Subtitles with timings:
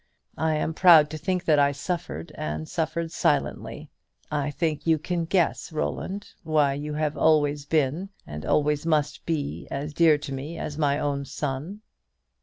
[0.39, 3.91] I am proud to think that I suffered, and suffered silently.
[4.31, 9.67] I think you can guess, Roland, why you have always been, and always must be,
[9.69, 11.81] as dear to me as my own son."